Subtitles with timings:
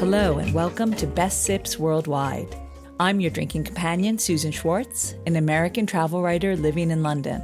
[0.00, 2.56] Hello, and welcome to Best Sips Worldwide.
[2.98, 7.42] I'm your drinking companion, Susan Schwartz, an American travel writer living in London.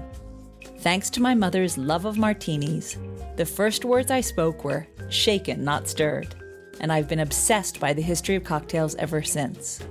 [0.79, 2.97] Thanks to my mother's love of martinis,
[3.37, 6.35] the first words I spoke were shaken, not stirred,
[6.81, 9.83] and I've been obsessed by the history of cocktails ever since.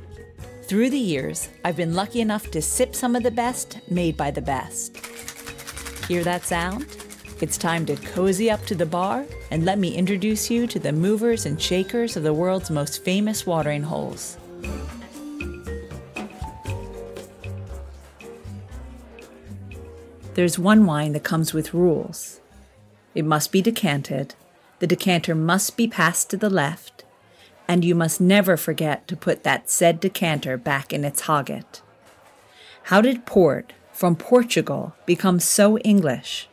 [0.64, 4.32] Through the years, I've been lucky enough to sip some of the best made by
[4.32, 4.98] the best.
[6.08, 6.88] Hear that sound?
[7.42, 10.94] It's time to cozy up to the bar and let me introduce you to the
[10.94, 14.38] movers and shakers of the world's most famous watering holes.
[20.36, 22.40] There's one wine that comes with rules.
[23.14, 24.36] It must be decanted,
[24.80, 27.04] the decanter must be passed to the left,
[27.68, 31.82] and you must never forget to put that said decanter back in its hogget.
[32.84, 36.48] How did port from Portugal become so English?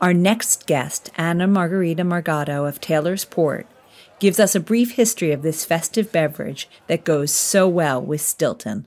[0.00, 3.66] Our next guest, Anna Margarita Morgado of Taylor's Port,
[4.20, 8.86] gives us a brief history of this festive beverage that goes so well with Stilton.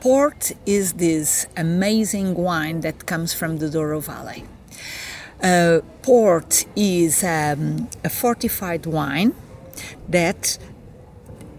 [0.00, 4.42] Port is this amazing wine that comes from the Douro Valley.
[5.40, 9.32] Uh, port is um, a fortified wine
[10.08, 10.58] that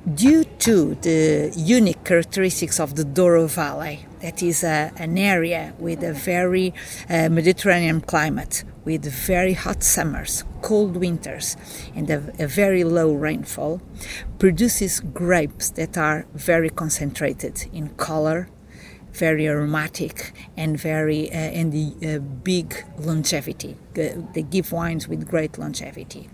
[0.04, 6.04] Due to the unique characteristics of the Douro Valley, that is a, an area with
[6.04, 6.74] a very
[7.10, 11.56] uh, Mediterranean climate, with very hot summers, cold winters,
[11.96, 13.82] and a, a, very low rainfall,
[14.40, 18.50] produces grapes that are very concentrated in color,
[19.14, 23.78] very aromatic, and very uh, and the uh, big longevity.
[23.94, 26.28] They give wines with great longevity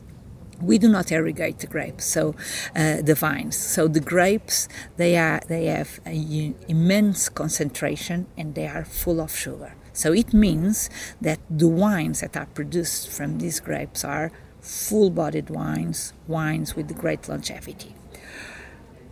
[0.62, 2.36] we do not irrigate the grapes, so
[2.76, 3.58] uh, the vines.
[3.58, 9.36] So the grapes, they are they have an immense concentration and they are full of
[9.36, 9.76] sugar.
[9.94, 16.14] So it means that the wines that are produced from these grapes are full-bodied wines,
[16.28, 17.96] wines with great longevity.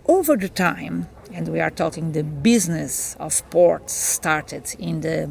[0.06, 5.30] Over the time, and we are talking the business of ports started in the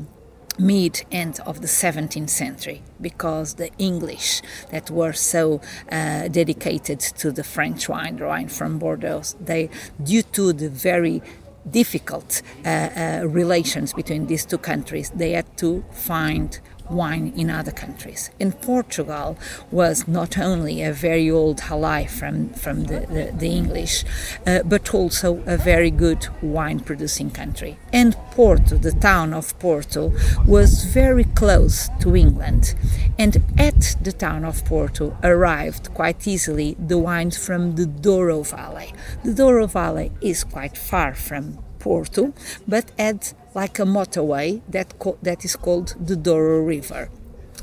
[0.58, 7.30] mid end of the 17th century because the English that were so uh, dedicated to
[7.30, 9.68] the French wine, wine from Bordeaux, they
[10.02, 11.22] due to the very
[11.70, 16.60] difficult uh, uh, relations between these two countries, they had to find
[16.90, 18.30] wine in other countries.
[18.38, 19.36] In Portugal
[19.70, 24.04] was not only a very old ally from, from the, the, the English,
[24.46, 27.78] uh, but also a very good wine producing country.
[27.92, 30.12] And Porto, the town of Porto,
[30.46, 32.74] was very close to England.
[33.18, 38.92] And at the town of Porto arrived quite easily the wines from the Douro Valley.
[39.24, 42.32] The Douro Valley is quite far from Porto,
[42.66, 44.88] but had like a motorway that,
[45.22, 47.08] that is called the Douro River.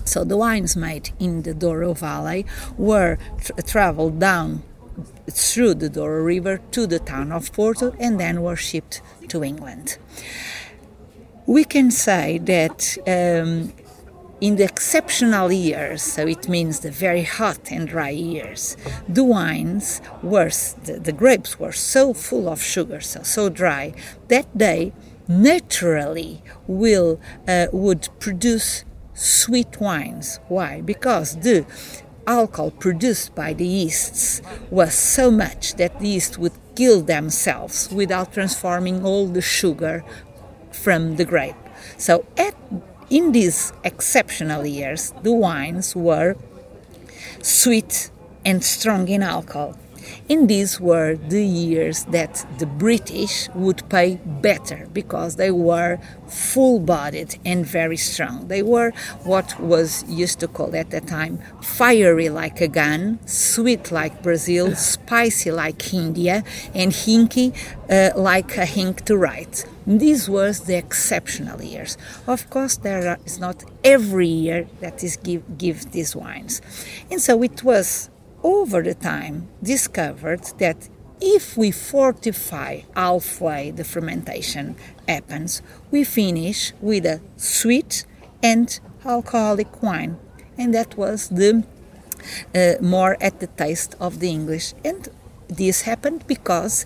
[0.06, 2.46] So the wines made in the Douro Valley
[2.78, 4.64] were tra- traveled down
[5.30, 9.98] through the Douro River to the town of Porto and then were shipped to England.
[11.46, 13.74] We can say that um,
[14.42, 18.76] in the exceptional years, so it means the very hot and dry years,
[19.08, 20.50] the wines were,
[20.86, 23.94] the, the grapes were so full of sugar, so, so dry,
[24.28, 24.92] that they
[25.28, 30.40] naturally will uh, would produce sweet wines.
[30.48, 30.82] Why?
[30.82, 31.66] Because the
[32.26, 38.34] alcohol produced by the yeasts was so much that the yeast would kill themselves without
[38.34, 40.04] transforming all the sugar
[40.72, 41.56] from the grape.
[41.98, 42.56] So at
[43.10, 46.36] in these exceptional years, the wines were
[47.42, 48.10] sweet
[48.44, 49.78] and strong in alcohol.
[50.30, 56.80] And these were the years that the British would pay better because they were full
[56.80, 58.48] bodied and very strong.
[58.48, 58.92] They were
[59.24, 64.76] what was used to call at that time fiery like a gun, sweet like Brazil,
[64.94, 66.44] spicy like India,
[66.74, 67.56] and hinky
[67.90, 69.66] uh, like a hink to write.
[69.86, 71.98] These were the exceptional years.
[72.26, 76.62] Of course, there is not every year that is give, give these wines.
[77.12, 78.10] And so it was
[78.44, 80.90] over the time discovered that
[81.22, 84.76] if we fortify halfway the fermentation
[85.08, 88.06] happens, we finish with a sweet
[88.42, 90.18] and alcoholic wine.
[90.58, 91.64] And that was the
[92.54, 94.74] uh, more at the taste of the English.
[94.84, 95.08] And
[95.48, 96.86] this happened because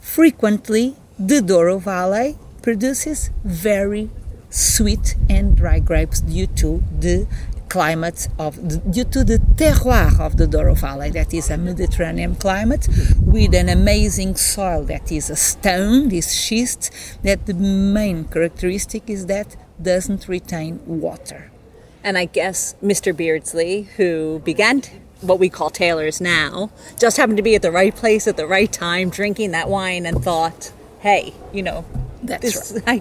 [0.00, 4.10] frequently the Douro Valley produces very
[4.48, 7.26] sweet and dry grapes due to the
[7.70, 8.52] climate of
[8.90, 12.88] due to the terroir of the Douro Valley that is a Mediterranean climate
[13.20, 16.82] with an amazing soil that is a stone this schist
[17.22, 21.50] that the main characteristic is that doesn't retain water
[22.02, 23.14] And I guess Mr.
[23.14, 24.82] Bearsley, who began
[25.20, 28.46] what we call Taylor's now, just happened to be at the right place at the
[28.46, 31.84] right time, drinking that wine, and thought, hey, you know,
[32.30, 32.96] That's this, I,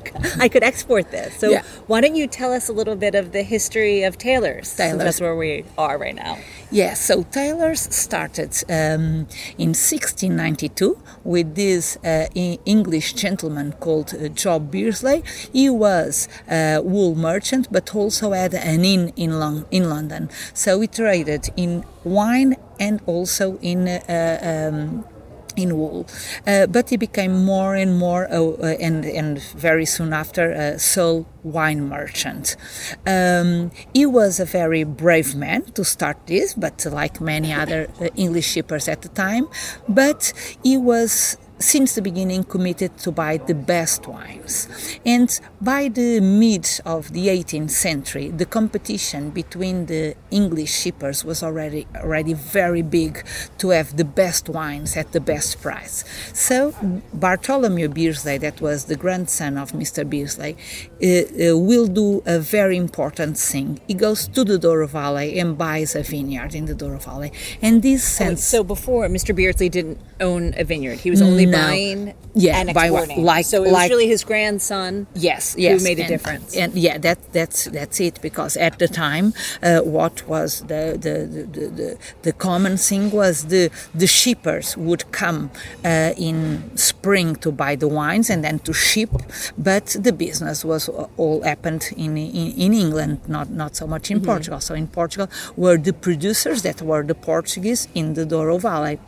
[0.46, 1.32] I could export this.
[1.42, 1.64] So Yeah.
[1.88, 4.68] why don't you tell us a little bit of the history of Taylor's?
[4.68, 5.04] since Taylor's.
[5.06, 6.38] That's where we are right now.
[6.72, 9.28] Yes, so Taylor's started um,
[9.64, 12.28] in 1692 with this uh,
[12.66, 15.24] English gentleman called uh, Job Bearsley.
[15.54, 20.30] He was a wool merchant but also had an inn in, Lon- in London.
[20.54, 25.06] So he traded in wine and also in uh, uh, um,
[25.60, 26.08] in wool.
[26.48, 30.80] Uh, but he became more and more, uh, uh, and, and very soon after, a
[30.80, 32.56] sole wine merchant.
[33.06, 38.08] Um, he was a very brave man to start this, but like many other uh,
[38.16, 39.48] English shippers at the time,
[39.88, 40.34] but
[40.64, 44.68] he was since the beginning committed to buy the best wines.
[45.06, 45.30] And
[45.62, 51.86] by the mid of the 18th century, the competition between the English shippers was already
[51.96, 53.26] already very big
[53.58, 56.04] to have the best wines at the best price.
[56.34, 56.74] So
[57.14, 60.10] Bartholomew Bearsley, that was the grandson of Mr.
[60.10, 60.56] Bearsley,
[61.04, 63.82] uh, uh, will do a very important thing.
[63.88, 67.32] He goes to the Douro Valley and buys a vineyard in the Douro Valley.
[67.62, 69.36] And this sends So before, Mr.
[69.36, 71.00] Bearsley didn't own a vineyard.
[71.00, 73.24] He was only Buying Yeah, and exporting.
[73.24, 76.56] like- so it was like- really his grandson Yes, yes, who made a and, difference.
[76.56, 78.20] And yeah, that that's that's it.
[78.22, 83.12] Because at the time, uh, what was the the, the, the, the the common thing
[83.12, 85.50] was the the shippers would come
[85.86, 89.10] uh, in spring to buy the wines and then to ship,
[89.58, 94.18] but the business was all happened in in, in England, not not so much in
[94.20, 94.32] Mm-hmm.
[94.32, 94.60] Portugal.
[94.60, 99.00] So in Portugal were the producers that were the Portuguese in the Douro Valley.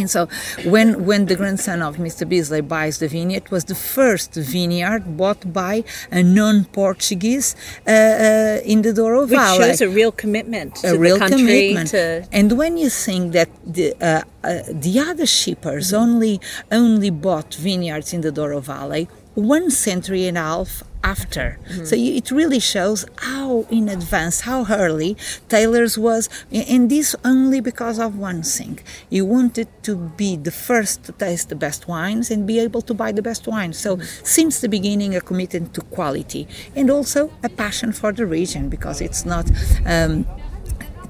[0.00, 0.28] And so,
[0.64, 2.28] when when the grandson of Mr.
[2.28, 7.54] Bearsley buys the vineyard, it was the first vineyard bought by a non-Portuguese
[7.86, 11.20] uh, uh, in the Douro which Valley shows a real commitment to a real the
[11.20, 11.88] country commitment.
[11.90, 16.40] to And when you think that the uh, uh, the other shippers only
[16.72, 22.30] only bought vineyards in the Douro Valley one century and a half after, so it
[22.30, 25.16] really shows how in advance, how early
[25.48, 31.04] Taylor's was, and this only because of one thing: he wanted to be the first
[31.04, 33.78] to taste the best wines and be able to buy the best wines.
[33.78, 38.68] So since the beginning, a commitment to quality and also a passion for the region
[38.68, 39.50] because it's not.
[39.86, 40.26] Um,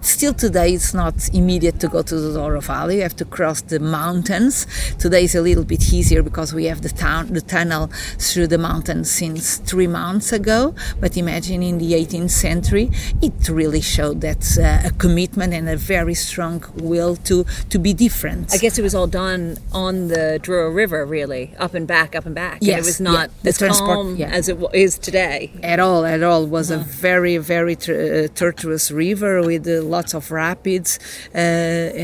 [0.03, 2.97] Still today, it's not immediate to go to the Douro Valley.
[2.97, 4.67] You have to cross the mountains.
[4.99, 7.89] Today is a little bit easier because we have the town, the tunnel
[8.19, 10.75] through the mountains since three months ago.
[11.01, 15.77] But imagine in the 18th century, it really showed that uh, a commitment and a
[15.77, 18.53] very strong will to to be different.
[18.55, 22.25] I guess it was all done on the Douro River, really, up and back, up
[22.27, 22.55] and back.
[22.59, 23.11] and Yes, it was yeah.
[23.13, 24.31] not The as transport- calm yeah.
[24.31, 25.53] as it is today.
[25.63, 29.83] at all at all it was a very very tr- uh, tortuous river with uh,
[29.91, 30.99] lots of rapids
[31.35, 31.39] uh,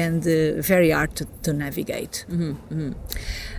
[0.04, 2.24] and uh, very hard to, to navigate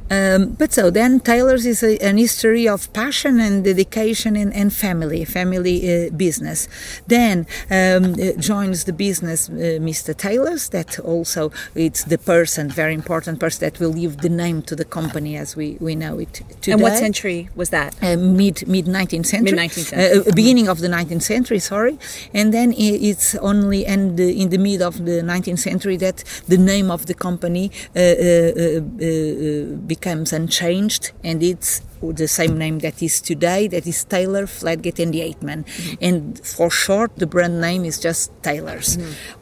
[0.09, 4.74] um, but so then Taylor's is a, an history of passion and dedication and, and
[4.74, 6.68] family, family uh, business.
[7.07, 10.15] Then um, uh, joins the business uh, Mr.
[10.15, 14.75] Taylor's, that also it's the person, very important person that will give the name to
[14.75, 17.95] the company as we, we know it today And what century was that?
[18.01, 20.31] uh, mid mid 19th century, Mid-19th century.
[20.31, 22.00] Uh, beginning of the 19th century, sorry,
[22.33, 26.91] and then it's only and in the mid of the 19th century that the name
[26.91, 33.19] of the company uh, uh, uh, becomes unchanged, and it's the same name that is
[33.21, 35.65] today, that is Taylor, Fladgate, and the Eight Yeatman.
[36.01, 38.97] And for short, the brand name is just Taylor's.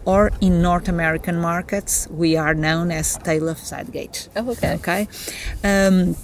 [0.06, 4.30] Or in North American markets, we are known as Taylor Fladgate.
[4.36, 4.74] Oh, okay.
[4.76, 5.08] Okay.
[5.64, 6.16] Um,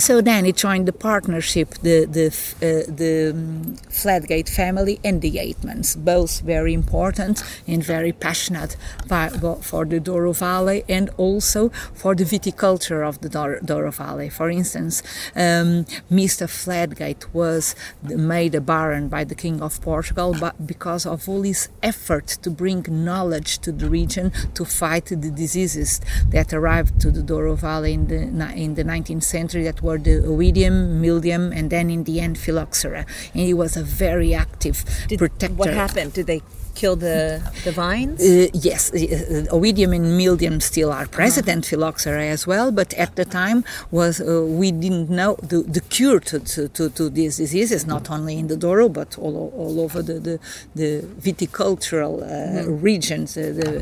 [0.00, 5.30] so then he joined the partnership, the the uh, the um, Fladgate family and the
[5.30, 8.76] Yeatmans, both very important and very passionate
[9.08, 9.28] by,
[9.60, 14.28] for the Douro Valley and also for the viticulture of the Douro, Valley.
[14.28, 15.02] For instance,
[15.34, 16.46] um, Mr.
[16.48, 21.68] Fladgate was made a baron by the King of Portugal, but because of all his
[21.82, 27.22] effort to bring knowledge to the region to fight the diseases that arrived to the
[27.22, 28.20] Douro Valley in the
[28.54, 33.04] in the 19th century that were the oidium, mildium, and then in the end phylloxera.
[33.34, 35.54] And he was a very active Did, protector.
[35.54, 36.12] what happened?
[36.12, 36.42] Did they
[36.80, 37.18] kill the
[37.64, 38.20] the vines?
[38.20, 42.68] Uh, yes, uh, oidium and mildium still are present, and phylloxera as well.
[42.80, 43.58] But at the time,
[43.90, 44.24] was uh,
[44.60, 48.46] we didn't know the, the cure to, to, to, to these diseases, not only in
[48.52, 50.36] the Douro but all, all over the the,
[50.80, 50.90] the
[51.26, 53.72] viticultural uh, regions, uh, the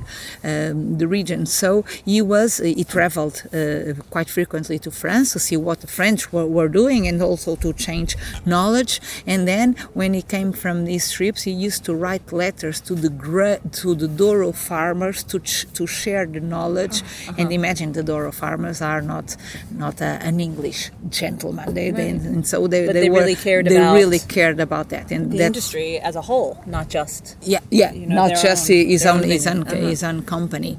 [0.50, 1.46] um, the region.
[1.46, 5.90] So he was uh, he traveled uh, quite frequently to France to see what the
[5.98, 9.00] French were, were doing, and also to change knowledge.
[9.26, 13.60] And then when he came from these trips, he used to write letters to the
[13.80, 15.38] to the Douro farmers to
[15.76, 16.96] to share the knowledge.
[17.02, 17.34] Uh-huh.
[17.38, 19.36] And imagine the Douro farmers are not
[19.84, 21.74] not a, an English gentleman.
[21.74, 21.96] They, right.
[21.96, 25.12] they and so they, they, they, were, really cared they about really cared about that
[25.12, 28.76] and the industry as a whole, not just yeah yeah you know, not just own,
[28.94, 29.76] his own his own, uh-huh.
[29.92, 30.78] his own company.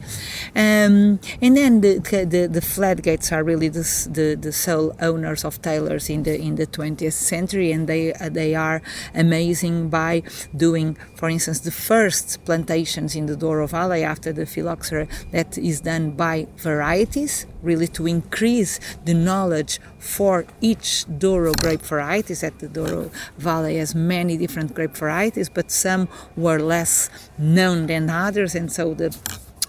[0.56, 1.94] Um, and then the,
[2.34, 3.86] the the Fladgates are really the,
[4.18, 8.30] the the sole owners of Taylor's in the in the 20th century, and they uh,
[8.30, 8.82] they are
[9.14, 10.24] amazing by
[10.56, 15.82] doing, for instance, the first plantations in the Douro Valley after the phylloxera that is
[15.82, 22.44] done by varieties, really to increase the knowledge for each Douro grape varieties.
[22.44, 28.08] At the Douro Valley has many different grape varieties, but some were less known than
[28.08, 29.10] others, and so the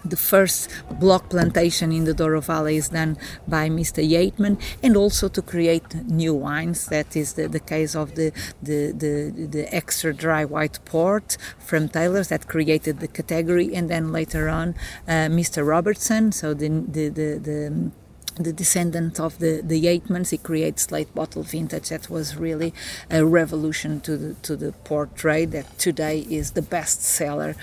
[0.05, 4.07] the first block plantation in the Douro Valley is done by Mr.
[4.07, 6.87] Yeatman, and also to create new wines.
[6.87, 11.89] That is the, the case of the, the, the, the extra dry white port from
[11.89, 14.75] Taylor's that created the category, and then later on,
[15.07, 15.67] uh, Mr.
[15.67, 17.91] Robertson, so the, the, the, the
[18.37, 21.91] the descendant of the, the Yeatmans, he creates late bottle vintage.
[21.91, 22.73] That was really
[23.11, 27.55] a revolution to the, to the port trade that today is the best seller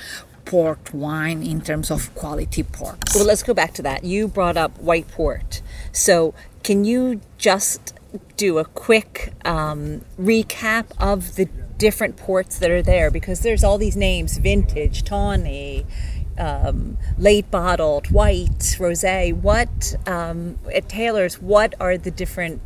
[0.47, 2.97] port wine in terms of quality port.
[3.13, 4.05] Well, let's go back to that.
[4.05, 5.61] You brought up white port.
[5.91, 7.93] So, can you just
[8.37, 11.45] do a quick um, recap of the
[11.77, 13.11] different ports that are there?
[13.11, 15.85] Because there's all these names vintage, tawny,
[16.37, 19.03] um, late bottled, white, rose.
[19.41, 22.61] What, um, at Taylor's, what are the different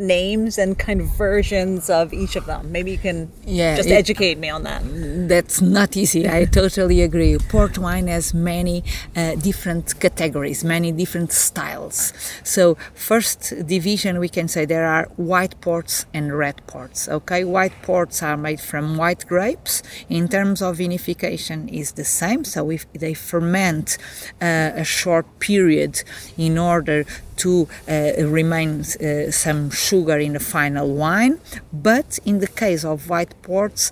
[0.00, 2.72] names and kind of versions of each of them.
[2.72, 4.82] Maybe you can yeah, just it, educate me on that.
[5.28, 6.28] That's not easy.
[6.28, 7.36] I totally agree.
[7.38, 8.82] Port wine has many
[9.14, 12.12] uh, different categories, many different styles.
[12.42, 17.08] So, first division we can say there are white ports and red ports.
[17.08, 19.82] Okay, white ports are made from white grapes.
[20.08, 22.44] In terms of vinification, is the same.
[22.44, 23.98] So, if they ferment
[24.40, 26.02] uh, a short period
[26.38, 27.04] in order
[27.40, 31.34] to uh, remain uh, some sugar in the final wine.
[31.72, 33.90] But in the case of white ports,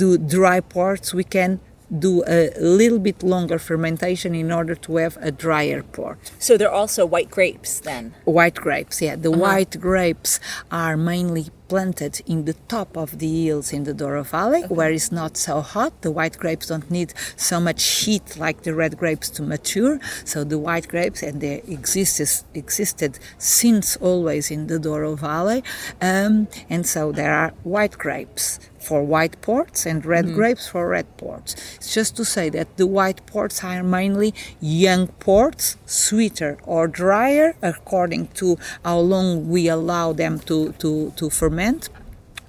[0.00, 1.60] do dry ports, we can
[2.08, 6.18] do a little bit longer fermentation in order to have a drier port.
[6.38, 8.14] So they're also white grapes then?
[8.24, 9.16] White grapes, yeah.
[9.16, 9.46] The uh-huh.
[9.46, 10.40] white grapes
[10.70, 14.74] are mainly planted in the top of the hills in the Douro Valley, okay.
[14.74, 15.92] where it's not so hot.
[16.02, 17.14] The white grapes don't need
[17.50, 19.94] so much heat like the red grapes to mature.
[20.32, 25.60] So the white grapes, and they existed, existed since always in the Douro Valley.
[26.10, 26.34] Um,
[26.68, 28.44] and so there are white grapes
[28.82, 30.34] for white ports and red mm.
[30.34, 31.50] grapes for red ports.
[31.76, 37.54] It's just to say that the white ports are mainly young ports, sweeter or drier
[37.62, 41.61] according to how long we allow them to, to, to ferment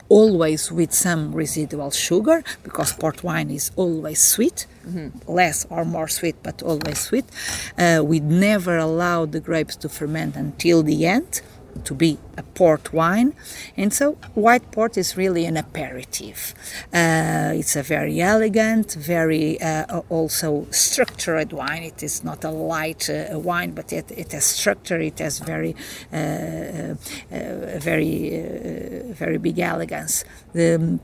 [0.10, 4.68] always with some residual sugar because port wine is always sweet.
[4.86, 5.32] Mm-hmm.
[5.32, 7.24] less or more sweet but always sweet.
[7.78, 11.42] Uh, we never allow the grapes to ferment until the end
[11.84, 13.34] to be a port wine.
[13.78, 16.54] And so white port is really an aperitif.
[16.94, 21.84] Uh, it's a very elegant, very uh, also structured wine.
[21.84, 25.00] It is not a light uh, wine, but it, it has structure.
[25.00, 25.76] It has very,
[26.12, 26.96] uh, uh,
[27.80, 30.26] very, uh, very big elegance.
[30.54, 31.00] The,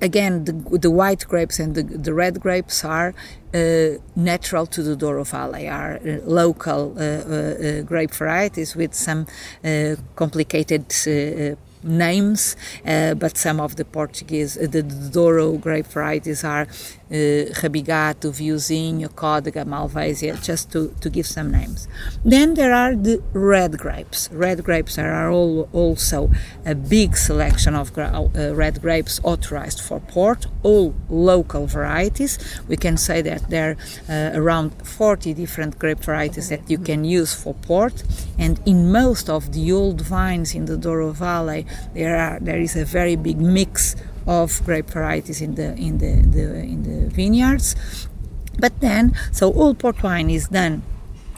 [0.00, 3.14] again, the, the, white grapes and the, the red grapes are
[3.54, 8.94] uh, natural to the Douro Valley, are uh, local uh, uh, uh grape varieties with
[8.94, 9.26] some
[9.64, 10.84] uh, complicated
[11.86, 16.66] names, but some of the Portuguese, uh, the Douro grape varieties are
[17.10, 21.88] uh, Rabigato, Viosinho, Códega, Malvasia, just to, to give some names.
[22.24, 24.28] Then there are the red grapes.
[24.32, 26.30] Red grapes are all, also
[26.64, 32.38] a big selection of gra- uh, red grapes authorized for port, all local varieties.
[32.68, 33.76] We can say that there
[34.08, 38.02] are uh, around 40 different grape varieties that you can use for port,
[38.38, 42.76] and in most of the old vines in the Douro Valley, there are there is
[42.76, 43.96] a very big mix
[44.26, 47.76] of grape varieties in the in the, the in the vineyards.
[48.58, 50.82] But then, so all port wine is done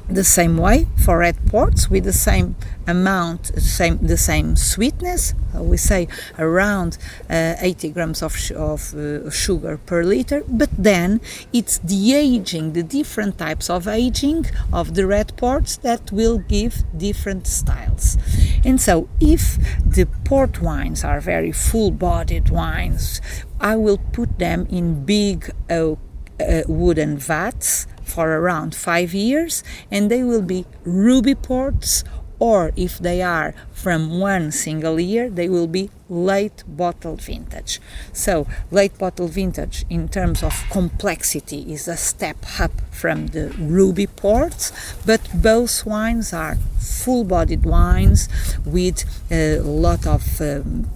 [0.08, 5.34] the same way for red ports with the same amount, same the same sweetness.
[5.54, 6.96] Uh, we say around
[7.28, 10.42] uh, 80 grams of, sh- of uh, sugar per liter.
[10.48, 11.20] But then
[11.52, 16.84] it's the aging, the different types of aging of the red ports that will give
[16.96, 18.16] different styles.
[18.64, 23.20] And so, if the port wines are very full-bodied wines,
[23.60, 25.98] I will put them in big oak
[26.40, 32.04] uh, wooden vats for around five years, and they will be ruby ports
[32.38, 37.80] or if they are from one single year, they will be late bottled vintage.
[38.12, 44.06] So, late bottled vintage, in terms of complexity, is a step up from the ruby
[44.06, 44.72] ports,
[45.04, 48.28] but both wines are full bodied wines
[48.64, 50.88] with a lot of um,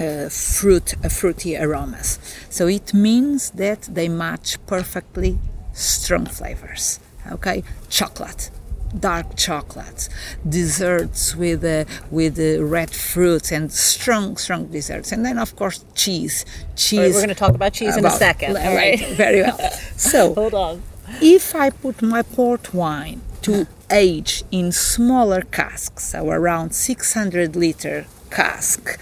[0.00, 2.18] uh, fruit, uh, fruity aromas.
[2.48, 5.38] So it means that they match perfectly
[5.76, 7.00] strong flavors.
[7.30, 8.50] Okay, chocolate,
[8.98, 10.08] dark chocolates,
[10.48, 15.84] desserts with uh, with uh, red fruits and strong strong desserts, and then of course
[15.94, 16.44] cheese.
[16.76, 16.98] Cheese.
[16.98, 18.54] Right, we're going to talk about cheese about, in a second.
[18.54, 19.04] Right.
[19.16, 19.58] Very well.
[19.96, 20.82] So hold on.
[21.22, 28.06] If I put my port wine to age in smaller casks, so around 600 liter
[28.30, 28.98] cask,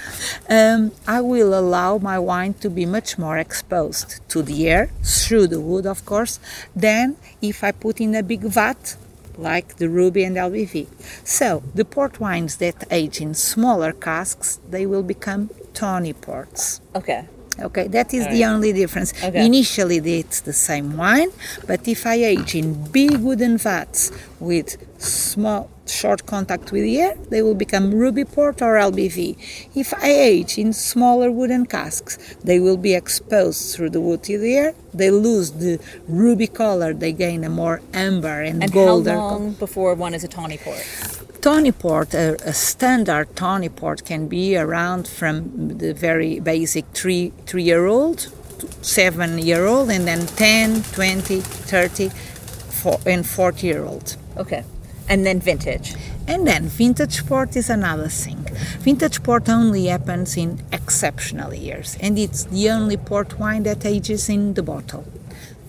[0.49, 5.49] um, I will allow my wine to be much more exposed to the air, through
[5.49, 6.39] the wood, of course,
[6.77, 8.97] than if I put in a big vat
[9.37, 10.87] like the Ruby and LBV.
[11.25, 16.81] So the port wines that age in smaller casks, they will become tawny ports.
[16.95, 17.27] Okay.
[17.61, 19.13] Okay, that is the only difference.
[19.23, 19.47] Okay.
[19.47, 21.31] Initially, it's the same wine,
[21.67, 27.15] but if I age in big wooden vats with small, short contact with the air,
[27.31, 29.37] they will become ruby port or LBV.
[29.75, 34.39] If I age in smaller wooden casks, they will be exposed through the wood to
[34.39, 34.75] the air.
[34.93, 36.93] They lose the ruby color.
[36.93, 39.13] They gain a more amber and, and golden.
[39.13, 41.14] And how long before one is a tawny port?
[41.45, 47.35] Tawny port, a, a, standard tawny port can be around from the very basic three
[47.45, 48.33] three year old,
[48.81, 54.17] seven year old, and then 10, 20, 30, four, and 40 year old.
[54.39, 54.65] Okay.
[55.07, 55.95] And then vintage.
[56.27, 58.47] And then vintage port is another thing.
[58.79, 64.31] Vintage port only happens in exceptional years, and it's the only port wine that ages
[64.31, 65.05] in the bottle.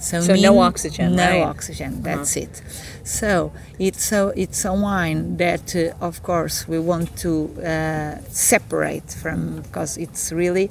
[0.06, 1.16] So, so mean, no oxygen.
[1.16, 1.42] No right?
[1.42, 2.04] oxygen.
[2.04, 2.46] That's uh-huh.
[2.46, 2.62] it.
[3.04, 9.10] So it's a it's a wine that, uh, of course, we want to uh, separate
[9.22, 10.70] from because it's really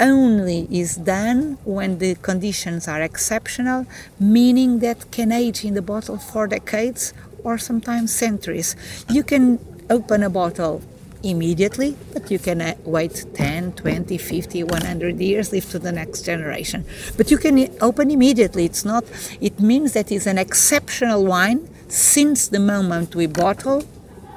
[0.00, 3.86] only is done when the conditions are exceptional,
[4.18, 7.12] meaning that can age in the bottle for decades
[7.44, 8.74] or sometimes centuries.
[9.10, 9.58] You can
[9.90, 10.80] open a bottle
[11.24, 16.22] immediately, but you can uh, wait 10, 20, 50, 100 years, live to the next
[16.22, 16.84] generation.
[17.16, 18.64] But you can open immediately.
[18.64, 19.04] It's not,
[19.40, 23.84] it means that it's an exceptional wine since the moment we bottle,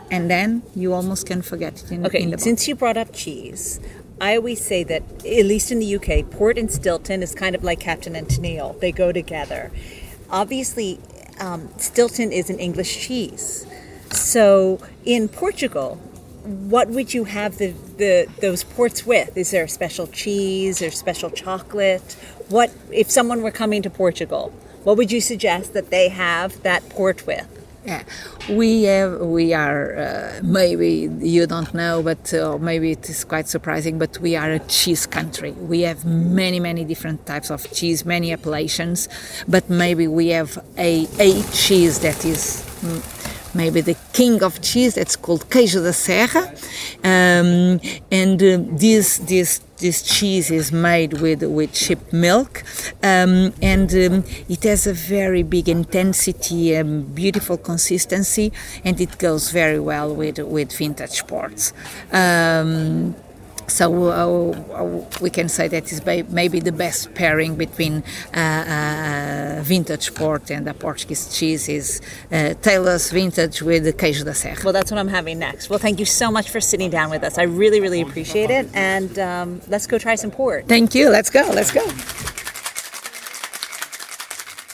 [0.09, 3.13] and then you almost can forget it in, okay, in the Since you brought up
[3.13, 3.79] cheese,
[4.19, 7.63] I always say that, at least in the UK, port and Stilton is kind of
[7.63, 8.79] like Captain and Tennille.
[8.79, 9.71] They go together.
[10.29, 10.99] Obviously,
[11.39, 13.67] um, Stilton is an English cheese.
[14.11, 15.99] So in Portugal,
[16.47, 19.37] what would you have the, the those ports with?
[19.37, 22.13] Is there a special cheese or special chocolate?
[22.49, 24.53] What if someone were coming to Portugal?
[24.83, 27.47] What would you suggest that they have that port with?
[27.85, 28.03] Yeah,
[28.49, 33.47] we have we are uh, maybe you don't know, but uh, maybe it is quite
[33.47, 33.97] surprising.
[33.97, 35.51] But we are a cheese country.
[35.51, 39.07] We have many many different types of cheese, many appellations.
[39.47, 42.63] But maybe we have a a cheese that is.
[43.57, 44.93] Maybe the king of cheese.
[44.93, 46.43] That's called queijo da serra,
[47.03, 47.79] um,
[48.11, 52.63] and uh, this this this cheese is made with with sheep milk,
[53.01, 58.53] um, and um, it has a very big intensity, and beautiful consistency,
[58.85, 61.73] and it goes very well with with vintage ports.
[62.11, 63.15] Um,
[63.67, 68.03] so uh, uh, we can say that is maybe the best pairing between
[68.33, 72.01] uh, uh, vintage port and a Portuguese cheese is
[72.31, 74.57] uh, Taylor's vintage with the queijo da serra.
[74.63, 75.69] Well, that's what I'm having next.
[75.69, 77.37] Well, thank you so much for sitting down with us.
[77.37, 78.67] I really, really appreciate it.
[78.73, 80.67] And um, let's go try some port.
[80.67, 81.09] Thank you.
[81.09, 81.41] Let's go.
[81.53, 81.85] Let's go.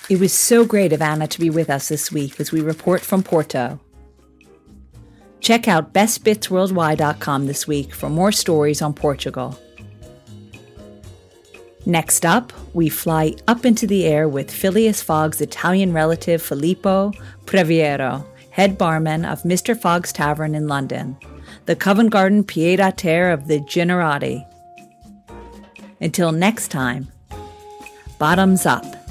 [0.09, 3.01] It was so great of Anna to be with us this week as we report
[3.01, 3.79] from Porto.
[5.43, 9.59] Check out bestbitsworldwide.com this week for more stories on Portugal.
[11.85, 17.11] Next up, we fly up into the air with Phileas Fogg's Italian relative Filippo
[17.43, 19.77] Previero, head barman of Mr.
[19.77, 21.17] Fogg's Tavern in London,
[21.65, 24.47] the Covent Garden pied a terre of the Generati.
[25.99, 27.09] Until next time,
[28.17, 29.02] bottoms up.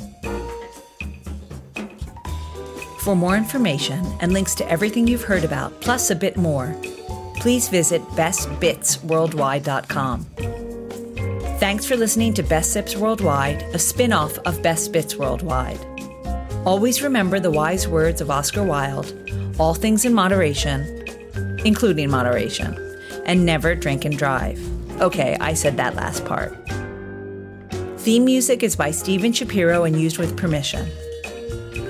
[3.02, 6.76] For more information and links to everything you've heard about, plus a bit more,
[7.36, 10.24] please visit bestbitsworldwide.com.
[11.58, 15.80] Thanks for listening to Best Sips Worldwide, a spin off of Best Bits Worldwide.
[16.64, 19.18] Always remember the wise words of Oscar Wilde
[19.58, 21.04] all things in moderation,
[21.64, 22.76] including moderation,
[23.26, 24.60] and never drink and drive.
[25.00, 26.56] Okay, I said that last part.
[27.98, 30.88] Theme music is by Steven Shapiro and used with permission.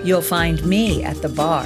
[0.04, 1.64] You'll find me at the bar.